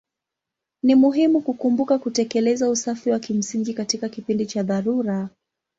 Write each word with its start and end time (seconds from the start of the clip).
Ni 0.83 0.95
muhimu 0.95 1.41
kukumbuka 1.41 1.99
kutekeleza 1.99 2.69
usafi 2.69 3.09
wa 3.11 3.19
kimsingi 3.19 3.73
katika 3.73 4.09
kipindi 4.09 4.45
cha 4.45 4.63
dharura. 4.63 5.29